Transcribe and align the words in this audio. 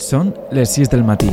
Són 0.00 0.30
les 0.50 0.72
6 0.72 0.88
del 0.88 1.02
matí. 1.04 1.28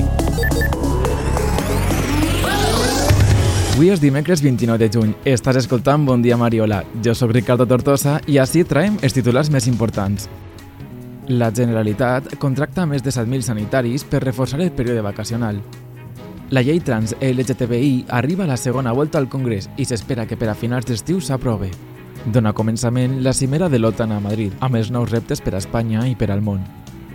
Avui 3.78 3.92
és 3.94 4.02
dimecres 4.02 4.42
29 4.44 4.82
de 4.82 4.90
juny. 4.92 5.14
Estàs 5.24 5.62
escoltant 5.62 6.04
Bon 6.04 6.22
dia 6.22 6.36
Mariola. 6.38 6.82
Jo 7.06 7.14
sóc 7.16 7.32
Ricardo 7.32 7.68
Tortosa 7.70 8.18
i 8.28 8.40
així 8.42 8.66
traiem 8.68 8.98
els 9.06 9.16
titulars 9.16 9.52
més 9.54 9.70
importants. 9.72 10.28
La 11.30 11.48
Generalitat 11.56 12.36
contracta 12.42 12.86
més 12.86 13.06
de 13.06 13.14
7.000 13.14 13.46
sanitaris 13.48 14.04
per 14.04 14.24
reforçar 14.26 14.60
el 14.60 14.74
període 14.76 15.06
vacacional. 15.06 15.62
La 16.52 16.64
llei 16.64 16.82
trans 16.84 17.16
LGTBI 17.22 18.08
arriba 18.20 18.44
a 18.44 18.52
la 18.52 18.58
segona 18.58 18.92
volta 18.92 19.18
al 19.20 19.30
Congrés 19.30 19.70
i 19.78 19.86
s'espera 19.86 20.28
que 20.28 20.36
per 20.36 20.50
a 20.52 20.56
finals 20.56 20.88
d'estiu 20.88 21.22
s'aprove. 21.22 21.72
Dona 22.26 22.52
començament 22.52 23.22
la 23.24 23.32
cimera 23.32 23.70
de 23.70 23.80
l'OTAN 23.80 24.12
a 24.12 24.20
Madrid, 24.20 24.52
amb 24.60 24.76
els 24.76 24.92
nous 24.92 25.12
reptes 25.12 25.40
per 25.40 25.56
a 25.56 25.64
Espanya 25.64 26.08
i 26.08 26.16
per 26.20 26.32
al 26.32 26.44
món. 26.44 26.66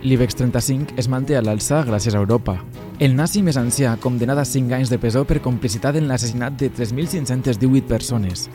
L'IBEX 0.03 0.35
35 0.35 0.97
es 0.99 1.07
manté 1.07 1.37
a 1.39 1.41
l'alça 1.41 1.77
gràcies 1.87 2.11
a 2.11 2.19
Europa. 2.19 2.57
El 2.99 3.13
nazi 3.15 3.39
més 3.39 3.55
ancià, 3.55 3.93
condemnat 4.03 4.41
a 4.41 4.43
5 4.43 4.75
anys 4.75 4.89
de 4.91 4.97
presó 4.99 5.21
per 5.23 5.39
complicitat 5.39 5.95
en 5.95 6.09
l'assassinat 6.09 6.57
de 6.59 6.67
3.518 6.75 7.87
persones. 7.87 8.49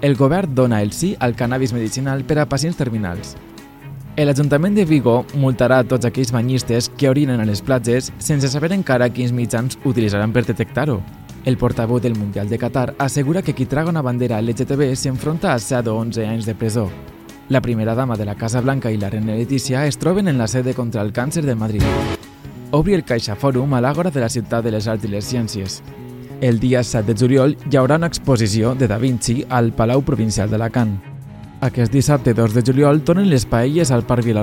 El 0.00 0.14
govern 0.14 0.54
dona 0.54 0.78
el 0.82 0.92
sí 0.94 1.16
al 1.18 1.34
cannabis 1.34 1.72
medicinal 1.74 2.22
per 2.22 2.38
a 2.38 2.46
pacients 2.46 2.78
terminals. 2.78 3.34
L'Ajuntament 4.14 4.76
de 4.78 4.84
Vigo 4.86 5.24
multarà 5.34 5.80
tots 5.88 6.06
aquells 6.06 6.30
banyistes 6.30 6.90
que 6.94 7.10
orinen 7.10 7.40
a 7.40 7.46
les 7.48 7.62
platges 7.66 8.12
sense 8.22 8.50
saber 8.52 8.70
encara 8.76 9.10
quins 9.10 9.34
mitjans 9.34 9.80
utilitzaran 9.82 10.30
per 10.30 10.44
detectar-ho. 10.46 11.00
El 11.44 11.58
portaveu 11.58 11.98
del 11.98 12.14
Mundial 12.14 12.48
de 12.48 12.60
Qatar 12.62 12.92
assegura 12.98 13.42
que 13.42 13.56
qui 13.58 13.66
traga 13.66 13.90
una 13.90 14.04
bandera 14.06 14.38
LGTB 14.40 14.94
s'enfronta 14.94 15.50
a 15.52 15.58
7 15.58 15.90
o 15.90 15.96
11 15.98 16.28
anys 16.28 16.46
de 16.46 16.54
presó. 16.54 16.86
La 17.48 17.60
primera 17.60 17.94
dama 17.94 18.16
de 18.16 18.24
la 18.24 18.34
Casa 18.34 18.60
Blanca 18.60 18.90
i 18.90 18.96
la 18.96 19.10
reina 19.10 19.34
Letícia 19.34 19.86
es 19.86 19.98
troben 19.98 20.28
en 20.28 20.38
la 20.38 20.48
sede 20.48 20.74
contra 20.74 21.02
el 21.02 21.12
càncer 21.12 21.44
de 21.44 21.54
Madrid. 21.54 21.82
Obri 22.70 22.94
el 22.94 23.04
Caixa 23.04 23.36
Fòrum 23.36 23.74
a 23.74 23.80
l'Àgora 23.82 24.10
de 24.10 24.20
la 24.22 24.30
Ciutat 24.32 24.64
de 24.64 24.72
les 24.72 24.88
Arts 24.88 25.04
i 25.04 25.10
les 25.12 25.26
Ciències. 25.28 25.82
El 26.40 26.58
dia 26.58 26.82
7 26.82 27.12
de 27.12 27.18
juliol 27.18 27.56
hi 27.70 27.76
haurà 27.76 27.98
una 28.00 28.08
exposició 28.08 28.74
de 28.74 28.88
Da 28.88 28.98
Vinci 28.98 29.44
al 29.48 29.72
Palau 29.72 30.02
Provincial 30.02 30.50
d'Alacant. 30.50 30.96
Aquest 31.60 31.92
dissabte 31.92 32.34
2 32.34 32.54
de 32.54 32.64
juliol 32.66 33.02
tornen 33.02 33.30
les 33.30 33.44
paelles 33.46 33.90
al 33.90 34.06
Parc 34.06 34.24
Vila 34.24 34.42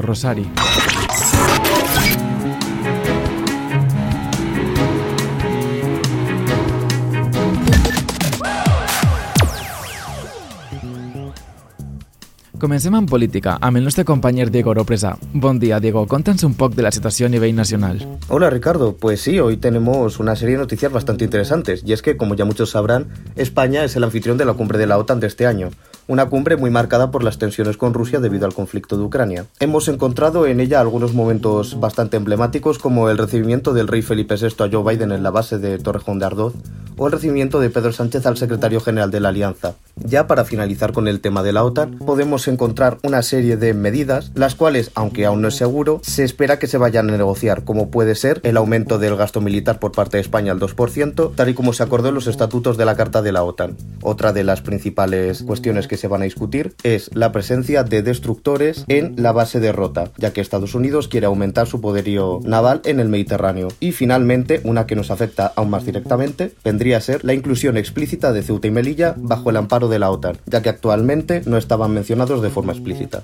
Comencem 12.59 12.91
amb 12.91 13.07
política, 13.07 13.53
amb 13.63 13.79
el 13.79 13.85
nostre 13.85 14.03
compañero 14.03 14.51
Diego 14.51 14.73
Ropresa. 14.73 15.17
Buen 15.31 15.59
día, 15.59 15.79
Diego. 15.79 16.05
Conta'ns 16.05 16.43
un 16.43 16.55
poco 16.55 16.75
de 16.75 16.83
la 16.83 16.91
situación 16.91 17.27
a 17.27 17.31
nivel 17.31 17.55
nacional. 17.55 18.05
Hola, 18.27 18.49
Ricardo. 18.49 18.97
Pues 18.97 19.21
sí, 19.21 19.39
hoy 19.39 19.55
tenemos 19.55 20.19
una 20.19 20.35
serie 20.35 20.55
de 20.55 20.63
noticias 20.63 20.91
bastante 20.91 21.23
interesantes. 21.23 21.83
Y 21.85 21.93
es 21.93 22.01
que, 22.01 22.17
como 22.17 22.35
ya 22.35 22.43
muchos 22.43 22.71
sabrán, 22.71 23.07
España 23.37 23.85
es 23.85 23.95
el 23.95 24.03
anfitrión 24.03 24.37
de 24.37 24.43
la 24.43 24.55
cumbre 24.55 24.77
de 24.77 24.87
la 24.87 24.97
OTAN 24.97 25.21
de 25.21 25.27
este 25.27 25.47
año. 25.47 25.69
Una 26.07 26.25
cumbre 26.25 26.57
muy 26.57 26.69
marcada 26.69 27.11
por 27.11 27.23
las 27.23 27.37
tensiones 27.37 27.77
con 27.77 27.93
Rusia 27.93 28.19
debido 28.19 28.45
al 28.45 28.53
conflicto 28.53 28.97
de 28.97 29.03
Ucrania. 29.03 29.45
Hemos 29.59 29.87
encontrado 29.87 30.45
en 30.45 30.59
ella 30.59 30.81
algunos 30.81 31.13
momentos 31.13 31.79
bastante 31.79 32.17
emblemáticos, 32.17 32.77
como 32.77 33.09
el 33.09 33.17
recibimiento 33.17 33.73
del 33.73 33.87
rey 33.87 34.01
Felipe 34.01 34.35
VI 34.35 34.65
a 34.65 34.69
Joe 34.69 34.83
Biden 34.83 35.13
en 35.13 35.23
la 35.23 35.29
base 35.29 35.59
de 35.59 35.77
Torrejón 35.77 36.19
de 36.19 36.25
Ardoz, 36.25 36.55
o 36.97 37.05
el 37.05 37.13
recibimiento 37.13 37.59
de 37.59 37.69
Pedro 37.69 37.93
Sánchez 37.93 38.25
al 38.25 38.37
secretario 38.37 38.81
general 38.81 39.11
de 39.11 39.19
la 39.21 39.29
Alianza. 39.29 39.75
Ya 39.95 40.27
para 40.27 40.45
finalizar 40.45 40.91
con 40.91 41.07
el 41.07 41.21
tema 41.21 41.43
de 41.43 41.53
la 41.53 41.63
OTAN, 41.63 41.99
podemos 41.99 42.48
encontrar 42.49 42.97
una 43.03 43.21
serie 43.21 43.57
de 43.57 43.73
medidas, 43.73 44.31
las 44.35 44.55
cuales, 44.55 44.91
aunque 44.95 45.25
aún 45.25 45.41
no 45.41 45.47
es 45.47 45.55
seguro, 45.55 45.99
se 46.03 46.23
espera 46.23 46.59
que 46.59 46.67
se 46.67 46.77
vayan 46.77 47.09
a 47.09 47.17
negociar, 47.17 47.63
como 47.63 47.89
puede 47.89 48.15
ser 48.15 48.41
el 48.43 48.57
aumento 48.57 48.99
del 48.99 49.15
gasto 49.15 49.41
militar 49.41 49.79
por 49.79 49.91
parte 49.91 50.17
de 50.17 50.21
España 50.21 50.51
al 50.51 50.59
2%, 50.59 51.35
tal 51.35 51.49
y 51.49 51.53
como 51.53 51.73
se 51.73 51.83
acordó 51.83 52.09
en 52.09 52.15
los 52.15 52.27
estatutos 52.27 52.77
de 52.77 52.85
la 52.85 52.95
Carta 52.95 53.21
de 53.21 53.31
la 53.31 53.43
OTAN. 53.43 53.77
Otra 54.01 54.33
de 54.33 54.43
las 54.43 54.61
principales 54.61 55.43
cuestiones 55.43 55.87
que 55.87 55.97
se 55.97 56.07
van 56.07 56.21
a 56.21 56.25
discutir 56.25 56.75
es 56.83 57.09
la 57.13 57.31
presencia 57.31 57.83
de 57.83 58.01
destructores 58.01 58.85
en 58.87 59.15
la 59.17 59.31
base 59.31 59.59
de 59.59 59.71
Rota, 59.71 60.11
ya 60.17 60.33
que 60.33 60.41
Estados 60.41 60.75
Unidos 60.75 61.07
quiere 61.07 61.27
aumentar 61.27 61.67
su 61.67 61.81
poderío 61.81 62.39
naval 62.43 62.81
en 62.85 62.99
el 62.99 63.09
Mediterráneo. 63.09 63.69
Y 63.79 63.91
finalmente, 63.91 64.61
una 64.63 64.85
que 64.85 64.95
nos 64.95 65.11
afecta 65.11 65.53
aún 65.55 65.69
más 65.69 65.85
directamente, 65.85 66.53
vendría 66.63 66.97
a 66.97 67.01
ser 67.01 67.23
la 67.23 67.33
inclusión 67.33 67.77
explícita 67.77 68.33
de 68.33 68.43
Ceuta 68.43 68.67
y 68.67 68.71
Melilla 68.71 69.15
bajo 69.17 69.49
el 69.49 69.57
amparo 69.57 69.87
de 69.87 69.99
la 69.99 70.11
OTAN, 70.11 70.37
ya 70.45 70.61
que 70.61 70.69
actualmente 70.69 71.41
no 71.45 71.57
estaban 71.57 71.93
mencionados 71.93 72.38
de 72.41 72.49
forma 72.49 72.73
explícita. 72.73 73.21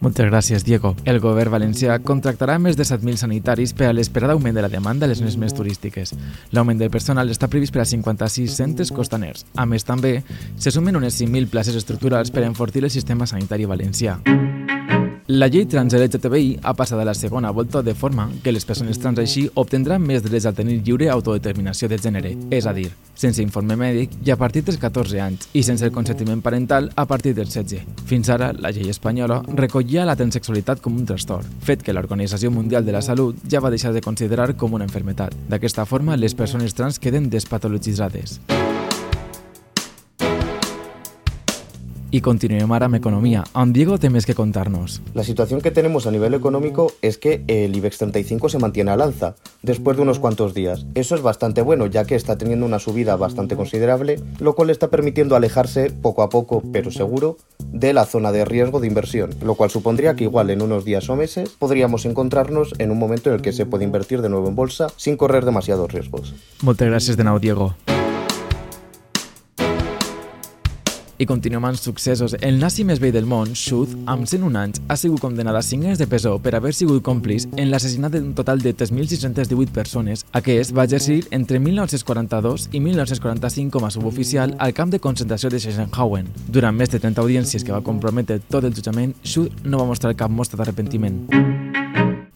Moltes 0.00 0.30
gràcies, 0.30 0.64
Diego. 0.64 0.94
El 1.04 1.20
govern 1.20 1.52
valencià 1.52 1.98
contractarà 2.00 2.56
més 2.58 2.78
de 2.78 2.86
7.000 2.88 3.20
sanitaris 3.20 3.74
per 3.76 3.90
a 3.90 3.92
l'esperada 3.92 4.32
augment 4.32 4.56
de 4.56 4.64
la 4.64 4.72
demanda 4.72 5.04
a 5.04 5.10
les 5.12 5.20
zones 5.20 5.36
més 5.36 5.52
turístiques. 5.52 6.14
L'augment 6.56 6.80
del 6.80 6.90
personal 6.90 7.28
està 7.28 7.50
previst 7.52 7.76
per 7.76 7.84
a 7.84 7.88
56 7.88 8.56
centres 8.62 8.94
costaners. 8.96 9.44
A 9.54 9.68
més, 9.68 9.84
també 9.84 10.22
se 10.56 10.72
sumen 10.72 10.96
unes 10.96 11.20
5.000 11.20 11.52
places 11.52 11.76
estructurals 11.76 12.32
per 12.32 12.46
a 12.46 12.48
enfortir 12.48 12.82
el 12.82 12.90
sistema 12.90 13.28
sanitari 13.28 13.68
valencià. 13.68 14.16
La 15.30 15.46
llei 15.46 15.62
trans 15.70 15.94
LGTBI 15.94 16.56
ha 16.66 16.72
passat 16.74 16.98
a 16.98 17.04
la 17.06 17.12
segona 17.14 17.52
volta 17.54 17.84
de 17.86 17.92
forma 17.94 18.24
que 18.42 18.50
les 18.50 18.64
persones 18.66 18.98
trans 18.98 19.20
així 19.22 19.44
obtindran 19.62 20.02
més 20.02 20.24
drets 20.24 20.48
a 20.48 20.52
tenir 20.52 20.80
lliure 20.82 21.06
autodeterminació 21.12 21.86
de 21.86 22.00
gènere, 22.02 22.32
és 22.50 22.66
a 22.66 22.72
dir, 22.74 22.88
sense 23.14 23.38
informe 23.38 23.76
mèdic 23.78 24.16
i 24.26 24.32
a 24.34 24.38
partir 24.40 24.64
dels 24.66 24.80
14 24.82 25.20
anys 25.22 25.46
i 25.54 25.62
sense 25.62 25.86
el 25.86 25.94
consentiment 25.94 26.42
parental 26.42 26.90
a 26.96 27.04
partir 27.06 27.36
dels 27.38 27.54
16. 27.54 28.02
Fins 28.10 28.32
ara, 28.34 28.50
la 28.50 28.74
llei 28.74 28.90
espanyola 28.90 29.38
recollia 29.54 30.08
la 30.08 30.18
transsexualitat 30.18 30.82
com 30.82 30.98
un 30.98 31.06
trastorn, 31.06 31.46
fet 31.62 31.86
que 31.86 31.94
l'Organització 31.94 32.50
Mundial 32.50 32.82
de 32.82 32.98
la 32.98 33.04
Salut 33.06 33.38
ja 33.46 33.62
va 33.62 33.70
deixar 33.70 33.94
de 33.94 34.02
considerar 34.02 34.56
com 34.56 34.74
una 34.74 34.90
enfermetat. 34.90 35.38
D'aquesta 35.46 35.86
forma, 35.86 36.18
les 36.18 36.34
persones 36.34 36.74
trans 36.74 36.98
queden 36.98 37.30
despatologitzades. 37.30 38.40
Y 42.12 42.22
continuemos 42.22 42.74
ahora 42.74 42.86
amb 42.86 42.96
economía. 42.96 43.44
On 43.52 43.72
Diego 43.72 43.96
temes 43.98 44.26
que 44.26 44.34
contarnos. 44.34 45.00
La 45.14 45.22
situación 45.22 45.60
que 45.60 45.70
tenemos 45.70 46.08
a 46.08 46.10
nivel 46.10 46.34
económico 46.34 46.92
es 47.02 47.18
que 47.18 47.44
el 47.46 47.76
IBEX 47.76 47.98
35 47.98 48.48
se 48.48 48.58
mantiene 48.58 48.90
al 48.90 49.00
alza, 49.00 49.36
después 49.62 49.96
de 49.96 50.02
unos 50.02 50.18
cuantos 50.18 50.52
días. 50.52 50.86
Eso 50.96 51.14
es 51.14 51.22
bastante 51.22 51.62
bueno, 51.62 51.86
ya 51.86 52.04
que 52.04 52.16
está 52.16 52.36
teniendo 52.36 52.66
una 52.66 52.80
subida 52.80 53.14
bastante 53.14 53.54
considerable, 53.54 54.20
lo 54.40 54.54
cual 54.54 54.70
está 54.70 54.88
permitiendo 54.88 55.36
alejarse 55.36 55.90
poco 55.90 56.22
a 56.22 56.30
poco, 56.30 56.64
pero 56.72 56.90
seguro, 56.90 57.36
de 57.72 57.92
la 57.92 58.06
zona 58.06 58.32
de 58.32 58.44
riesgo 58.44 58.80
de 58.80 58.88
inversión, 58.88 59.30
lo 59.42 59.54
cual 59.54 59.70
supondría 59.70 60.16
que 60.16 60.24
igual 60.24 60.50
en 60.50 60.62
unos 60.62 60.84
días 60.84 61.08
o 61.10 61.16
meses 61.16 61.50
podríamos 61.50 62.06
encontrarnos 62.06 62.74
en 62.78 62.90
un 62.90 62.98
momento 62.98 63.30
en 63.30 63.36
el 63.36 63.42
que 63.42 63.52
se 63.52 63.66
puede 63.66 63.84
invertir 63.84 64.20
de 64.20 64.28
nuevo 64.28 64.48
en 64.48 64.56
bolsa 64.56 64.88
sin 64.96 65.16
correr 65.16 65.44
demasiados 65.44 65.92
riesgos. 65.92 66.34
Muchas 66.62 66.88
gracias 66.88 67.16
de 67.16 67.22
nou, 67.24 67.38
Diego. 67.38 67.76
I 71.20 71.26
continuem 71.28 71.66
amb 71.68 71.76
successos. 71.76 72.32
El 72.40 72.56
nazi 72.56 72.80
més 72.88 73.00
vell 73.02 73.12
del 73.12 73.26
món, 73.28 73.50
Schut, 73.52 73.92
amb 74.08 74.24
101 74.24 74.56
anys, 74.56 74.80
ha 74.88 74.96
sigut 74.96 75.20
condemnat 75.20 75.58
a 75.58 75.60
5 75.60 75.90
anys 75.90 76.00
de 76.00 76.06
presó 76.08 76.38
per 76.40 76.54
haver 76.56 76.72
sigut 76.72 77.04
còmpliç 77.04 77.44
en 77.60 77.68
l'assassinat 77.68 78.14
d'un 78.16 78.32
total 78.38 78.64
de 78.64 78.72
3.618 78.72 79.68
persones. 79.76 80.24
Aquest 80.40 80.72
va 80.72 80.86
exercir 80.88 81.26
entre 81.36 81.60
1942 81.60 82.70
i 82.72 82.80
1945 82.80 83.76
com 83.76 83.84
a 83.84 83.92
suboficial 83.92 84.56
al 84.58 84.72
camp 84.72 84.94
de 84.94 85.02
concentració 85.04 85.52
de 85.52 85.60
Sachsenhausen. 85.60 86.32
Durant 86.48 86.76
més 86.76 86.88
de 86.88 87.02
30 87.04 87.20
audiències 87.20 87.66
que 87.66 87.76
va 87.76 87.84
comprometre 87.84 88.40
tot 88.48 88.64
el 88.64 88.72
jutjament, 88.72 89.12
Schut 89.20 89.60
no 89.66 89.82
va 89.82 89.90
mostrar 89.92 90.16
cap 90.16 90.32
mostra 90.32 90.62
d'arrepentiment. 90.62 91.20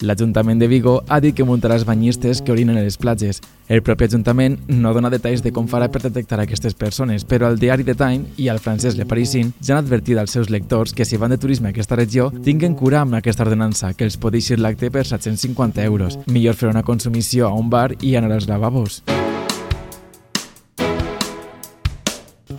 L'Ajuntament 0.05 0.61
de 0.61 0.69
Vigo 0.69 0.99
ha 1.09 1.19
dit 1.25 1.35
que 1.35 1.47
muntarà 1.49 1.79
els 1.79 1.87
banyistes 1.89 2.43
que 2.45 2.53
orinen 2.53 2.77
a 2.77 2.85
les 2.85 2.99
platges. 3.01 3.41
El 3.73 3.81
propi 3.83 4.05
Ajuntament 4.05 4.59
no 4.69 4.93
dona 4.93 5.11
detalls 5.13 5.43
de 5.43 5.53
com 5.57 5.67
farà 5.71 5.89
per 5.89 6.03
detectar 6.05 6.39
aquestes 6.43 6.77
persones, 6.77 7.25
però 7.25 7.49
el 7.49 7.59
diari 7.59 7.87
The 7.89 7.97
Time 7.97 8.37
i 8.37 8.51
el 8.53 8.61
francès 8.61 8.99
Le 8.99 9.09
Parisien 9.09 9.55
ja 9.61 9.79
han 9.79 9.85
advertit 9.85 10.21
als 10.21 10.37
seus 10.37 10.53
lectors 10.53 10.93
que 10.93 11.09
si 11.09 11.17
van 11.17 11.33
de 11.33 11.41
turisme 11.41 11.71
a 11.71 11.75
aquesta 11.75 11.97
regió 11.97 12.31
tinguen 12.45 12.77
cura 12.77 13.01
amb 13.01 13.17
aquesta 13.17 13.47
ordenança, 13.49 13.95
que 13.95 14.05
els 14.05 14.21
pot 14.21 14.37
eixir 14.37 14.61
l'acte 14.61 14.93
per 14.93 15.07
750 15.09 15.85
euros. 15.85 16.19
Millor 16.29 16.61
fer 16.61 16.69
una 16.69 16.85
consumició 16.85 17.49
a 17.49 17.55
un 17.57 17.71
bar 17.71 17.95
i 18.03 18.17
anar 18.21 18.35
als 18.35 18.51
lavabos. 18.51 19.03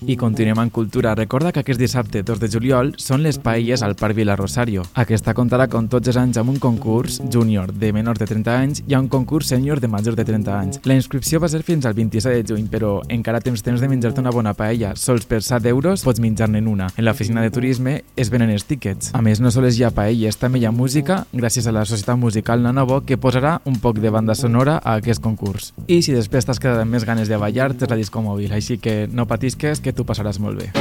I 0.07 0.16
continuem 0.16 0.60
amb 0.62 0.72
cultura. 0.72 1.16
Recorda 1.18 1.50
que 1.52 1.63
aquest 1.63 1.80
dissabte 1.81 2.22
2 2.22 2.38
de 2.38 2.48
juliol 2.54 2.92
són 3.02 3.24
les 3.25 3.40
paelles 3.42 3.81
al 3.81 3.96
Parc 3.98 4.13
Vila 4.13 4.36
Rosario. 4.38 4.84
Aquesta 5.02 5.34
comptarà 5.34 5.66
com 5.66 5.88
tots 5.90 6.12
els 6.12 6.19
anys 6.22 6.38
amb 6.38 6.52
un 6.54 6.60
concurs 6.62 7.18
júnior 7.34 7.72
de 7.74 7.90
menors 7.90 8.22
de 8.22 8.28
30 8.30 8.54
anys 8.54 8.84
i 8.86 8.94
un 8.94 9.07
concurs 9.10 9.50
sènior 9.50 9.81
de 9.81 9.90
majors 9.90 10.18
de 10.19 10.25
30 10.28 10.54
anys. 10.54 10.80
La 10.86 10.94
inscripció 10.94 11.40
va 11.42 11.50
ser 11.50 11.63
fins 11.66 11.88
al 11.90 11.96
27 11.98 12.36
de 12.36 12.46
juny, 12.46 12.68
però 12.69 13.00
encara 13.10 13.42
tens 13.42 13.66
temps 13.66 13.81
de 13.81 13.90
menjar-te 13.90 14.22
una 14.22 14.34
bona 14.36 14.54
paella. 14.54 14.92
Sols 14.94 15.25
per 15.25 15.42
7 15.42 15.74
euros 15.74 16.06
pots 16.06 16.22
menjar-ne 16.22 16.62
una. 16.62 16.92
En 16.98 17.10
l'oficina 17.10 17.42
de 17.42 17.50
turisme 17.50 17.98
es 18.16 18.30
venen 18.30 18.54
els 18.54 18.69
tíquets. 18.69 19.10
A 19.18 19.24
més, 19.25 19.42
no 19.42 19.50
sols 19.50 19.80
hi 19.80 19.88
ha 19.88 19.94
paelles, 19.96 20.38
també 20.38 20.62
hi 20.62 20.69
ha 20.69 20.75
música 20.75 21.24
gràcies 21.34 21.66
a 21.66 21.74
la 21.74 21.86
Societat 21.90 22.22
Musical 22.22 22.62
Nanovo 22.62 23.01
que 23.01 23.18
posarà 23.18 23.58
un 23.66 23.81
poc 23.81 23.98
de 23.98 24.13
banda 24.13 24.38
sonora 24.38 24.78
a 24.84 25.00
aquest 25.00 25.25
concurs. 25.25 25.74
I 25.88 26.04
si 26.06 26.13
després 26.13 26.46
t'has 26.46 26.62
quedat 26.62 26.86
amb 26.86 26.94
més 26.94 27.10
ganes 27.10 27.31
de 27.31 27.42
ballar, 27.42 27.72
tens 27.74 27.90
la 27.90 27.98
disco 27.98 28.22
mòbil, 28.22 28.54
així 28.54 28.78
que 28.78 29.10
no 29.10 29.25
patisques 29.25 29.81
que 29.81 29.94
tu 29.95 30.06
passaràs 30.07 30.42
molt 30.44 30.62
bé. 30.62 30.71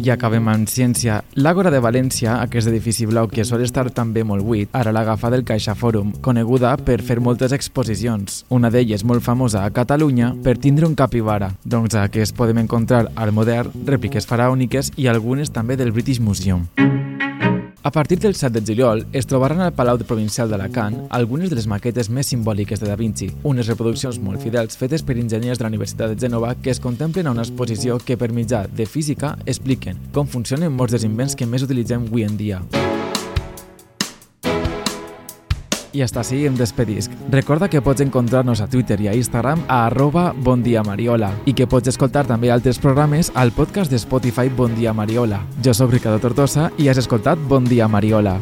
I 0.00 0.08
acabem 0.14 0.46
amb 0.48 0.68
ciència. 0.70 1.18
L'Àgora 1.36 1.68
de 1.72 1.80
València, 1.82 2.38
aquest 2.40 2.70
edifici 2.70 3.04
blau 3.10 3.28
que 3.28 3.44
sol 3.44 3.60
estar 3.64 3.84
també 3.92 4.22
molt 4.24 4.46
buit, 4.46 4.70
ara 4.72 4.94
l'agafa 4.96 5.28
del 5.34 5.44
Caixa 5.44 5.74
Fòrum, 5.76 6.14
coneguda 6.24 6.72
per 6.86 7.00
fer 7.04 7.18
moltes 7.20 7.52
exposicions. 7.52 8.44
Una 8.48 8.70
d'elles 8.72 9.04
molt 9.04 9.26
famosa 9.26 9.64
a 9.64 9.74
Catalunya 9.76 10.32
per 10.44 10.56
tindre 10.56 10.88
un 10.88 10.96
capibara. 10.96 11.52
Doncs 11.64 11.98
aquí 12.00 12.24
es 12.24 12.32
podem 12.32 12.62
encontrar 12.64 13.10
al 13.14 13.34
modern, 13.36 13.84
rèpliques 13.84 14.28
faraòniques 14.30 14.94
i 14.96 15.10
algunes 15.10 15.52
també 15.52 15.76
del 15.76 15.92
British 15.92 16.20
Museum. 16.20 16.68
A 17.82 17.90
partir 17.90 18.18
del 18.18 18.34
7 18.34 18.60
de 18.60 18.66
juliol 18.66 19.06
es 19.10 19.26
trobaran 19.26 19.62
al 19.62 19.72
Palau 19.72 19.96
Provincial 20.04 20.50
d'Alacant 20.50 21.06
algunes 21.08 21.48
de 21.48 21.56
les 21.56 21.66
maquetes 21.66 22.10
més 22.12 22.28
simbòliques 22.28 22.82
de 22.82 22.90
Da 22.90 22.96
Vinci, 23.00 23.30
unes 23.42 23.70
reproduccions 23.72 24.18
molt 24.20 24.44
fidels 24.44 24.76
fetes 24.76 25.00
per 25.00 25.16
enginyers 25.16 25.56
de 25.56 25.64
la 25.64 25.72
Universitat 25.72 26.12
de 26.12 26.20
Gènova 26.20 26.52
que 26.60 26.74
es 26.74 26.80
contemplen 26.84 27.26
a 27.26 27.32
una 27.32 27.46
exposició 27.48 27.96
que 27.96 28.20
per 28.20 28.34
mitjà 28.36 28.66
de 28.68 28.84
física 28.84 29.32
expliquen 29.46 29.96
com 30.12 30.28
funcionen 30.28 30.76
molts 30.76 30.92
dels 30.92 31.08
invents 31.08 31.32
que 31.32 31.48
més 31.48 31.64
utilitzem 31.64 32.04
avui 32.04 32.28
en 32.28 32.36
dia. 32.36 32.60
I 35.92 36.02
hasta 36.02 36.22
així 36.22 36.44
em 36.46 36.56
despedisc. 36.58 37.12
Recorda 37.30 37.68
que 37.68 37.82
pots 37.82 38.04
encontrar-nos 38.04 38.60
a 38.60 38.68
Twitter 38.70 39.00
i 39.00 39.10
a 39.10 39.14
Instagram 39.16 39.64
a 39.68 39.84
arroba 39.86 40.30
bondiamariola 40.36 41.32
i 41.46 41.54
que 41.54 41.68
pots 41.70 41.90
escoltar 41.92 42.26
també 42.28 42.50
altres 42.50 42.78
programes 42.78 43.32
al 43.34 43.52
podcast 43.52 43.90
de 43.90 43.98
Spotify 43.98 44.48
Bon 44.48 44.74
Dia 44.74 44.94
Mariola. 44.94 45.44
Jo 45.64 45.74
sóc 45.74 45.92
Ricardo 45.92 46.20
Tortosa 46.22 46.70
i 46.78 46.88
has 46.88 46.98
escoltat 47.02 47.38
Bon 47.48 47.64
Dia 47.64 47.88
Mariola. 47.88 48.38